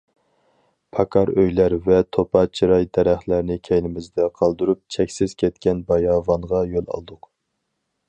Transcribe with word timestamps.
پاكار 0.97 1.31
ئۆيلەر 1.41 1.75
ۋە 1.89 1.99
توپا 2.17 2.43
چىراي 2.59 2.89
دەرەخلەرنى 2.99 3.59
كەينىمىزدە 3.69 4.29
قالدۇرۇپ، 4.41 4.85
چەكسىز 4.97 5.39
كەتكەن 5.45 5.89
باياۋانغا 5.93 6.67
يول 6.77 6.87
ئالدۇق. 6.97 7.35